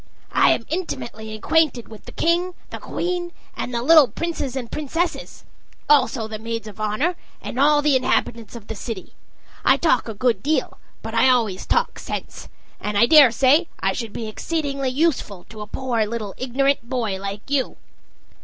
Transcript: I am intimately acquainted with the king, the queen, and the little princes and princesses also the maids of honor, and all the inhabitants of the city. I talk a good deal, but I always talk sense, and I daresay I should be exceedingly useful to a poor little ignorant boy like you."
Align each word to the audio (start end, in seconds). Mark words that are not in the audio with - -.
I 0.31 0.49
am 0.49 0.65
intimately 0.67 1.31
acquainted 1.35 1.87
with 1.87 2.05
the 2.05 2.11
king, 2.11 2.55
the 2.71 2.79
queen, 2.79 3.31
and 3.55 3.71
the 3.71 3.83
little 3.83 4.07
princes 4.07 4.55
and 4.55 4.71
princesses 4.71 5.45
also 5.87 6.27
the 6.27 6.39
maids 6.39 6.67
of 6.67 6.79
honor, 6.81 7.15
and 7.39 7.59
all 7.59 7.83
the 7.83 7.95
inhabitants 7.95 8.55
of 8.55 8.65
the 8.65 8.73
city. 8.73 9.13
I 9.63 9.77
talk 9.77 10.07
a 10.09 10.15
good 10.15 10.41
deal, 10.41 10.79
but 11.03 11.13
I 11.13 11.29
always 11.29 11.67
talk 11.67 11.99
sense, 11.99 12.49
and 12.79 12.97
I 12.97 13.05
daresay 13.05 13.67
I 13.79 13.93
should 13.93 14.11
be 14.11 14.27
exceedingly 14.27 14.89
useful 14.89 15.43
to 15.49 15.61
a 15.61 15.67
poor 15.67 16.03
little 16.07 16.33
ignorant 16.35 16.89
boy 16.89 17.19
like 17.19 17.47
you." 17.51 17.77